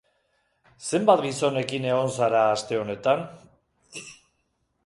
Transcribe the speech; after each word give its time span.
Zenbat 0.89 1.21
gizonekin 1.25 1.85
egon 1.91 2.11
zara 2.15 2.41
aste 2.57 2.81
honetan? 2.85 3.25